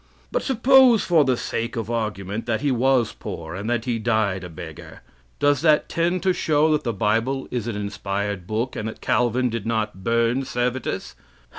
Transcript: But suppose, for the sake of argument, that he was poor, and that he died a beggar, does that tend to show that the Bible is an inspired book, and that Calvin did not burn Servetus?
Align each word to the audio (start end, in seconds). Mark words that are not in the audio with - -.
But 0.31 0.41
suppose, 0.41 1.03
for 1.03 1.23
the 1.23 1.37
sake 1.37 1.75
of 1.75 1.91
argument, 1.91 2.47
that 2.47 2.61
he 2.61 2.71
was 2.71 3.13
poor, 3.13 3.53
and 3.53 3.69
that 3.69 3.85
he 3.85 3.99
died 3.99 4.43
a 4.43 4.49
beggar, 4.49 5.01
does 5.37 5.61
that 5.61 5.89
tend 5.89 6.23
to 6.23 6.33
show 6.33 6.71
that 6.71 6.83
the 6.83 6.91
Bible 6.91 7.47
is 7.51 7.67
an 7.67 7.75
inspired 7.75 8.47
book, 8.47 8.75
and 8.75 8.87
that 8.87 8.99
Calvin 8.99 9.49
did 9.51 9.67
not 9.67 10.03
burn 10.03 10.43
Servetus? 10.43 11.13